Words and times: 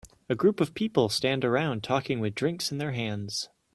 A 0.29 0.33
group 0.35 0.59
of 0.59 0.73
people 0.73 1.09
stand 1.09 1.45
around 1.45 1.83
talking 1.83 2.19
with 2.19 2.33
drinks 2.33 2.71
in 2.71 2.79
their 2.79 2.93
hands 2.93 3.49